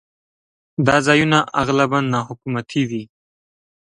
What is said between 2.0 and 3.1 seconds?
ناحکومتي وي.